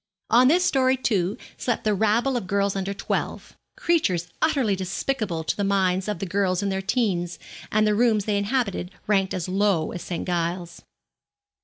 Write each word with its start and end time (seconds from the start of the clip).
On 0.31 0.47
this 0.47 0.65
story, 0.65 0.97
too, 0.97 1.37
slept 1.57 1.83
the 1.83 1.93
rabble 1.93 2.35
of 2.35 2.47
girls 2.47 2.75
under 2.75 2.91
twelve 2.91 3.55
creatures 3.77 4.29
utterly 4.41 4.75
despicable 4.75 5.41
in 5.41 5.53
the 5.57 5.63
minds 5.63 6.07
of 6.07 6.17
girls 6.27 6.63
in 6.63 6.69
their 6.69 6.81
teens, 6.81 7.37
and 7.71 7.85
the 7.85 7.93
rooms 7.93 8.25
they 8.25 8.39
inhabited 8.39 8.89
ranked 9.05 9.35
as 9.35 9.47
low 9.47 9.91
as 9.91 10.01
St. 10.01 10.25
Giles's. 10.25 10.81